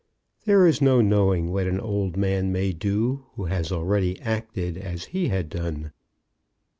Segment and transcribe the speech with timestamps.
[0.45, 5.05] There is no knowing what an old man may do who has already acted as
[5.13, 5.91] he had done.